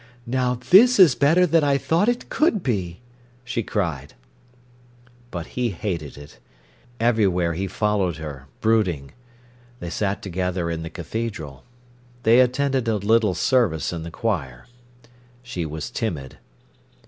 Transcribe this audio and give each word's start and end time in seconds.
"Now 0.25 0.55
this 0.71 0.97
is 0.97 1.13
better 1.13 1.45
than 1.45 1.63
I 1.63 1.77
thought 1.77 2.09
it 2.09 2.27
could 2.29 2.63
be!" 2.63 3.01
she 3.43 3.61
cried. 3.61 4.15
But 5.29 5.45
he 5.53 5.69
hated 5.69 6.17
it. 6.17 6.39
Everywhere 6.99 7.53
he 7.53 7.67
followed 7.67 8.17
her, 8.17 8.47
brooding. 8.61 9.11
They 9.79 9.91
sat 9.91 10.23
together 10.23 10.71
in 10.71 10.81
the 10.81 10.89
cathedral. 10.89 11.65
They 12.23 12.39
attended 12.39 12.87
a 12.87 12.95
little 12.95 13.35
service 13.35 13.93
in 13.93 14.01
the 14.01 14.09
choir. 14.09 14.65
She 15.43 15.67
was 15.67 15.91
timid. 15.91 16.39